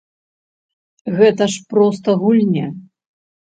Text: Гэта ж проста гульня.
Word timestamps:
Гэта 1.19 1.43
ж 1.57 1.63
проста 1.75 2.09
гульня. 2.25 2.67